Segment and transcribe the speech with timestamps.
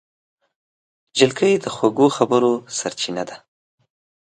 [1.17, 3.35] نجلۍ د خوږو خبرو سرچینه ده.